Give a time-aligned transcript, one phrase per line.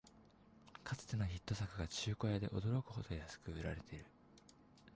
[0.83, 4.05] かつてのヒット作が中古屋で驚くほど安く売られてる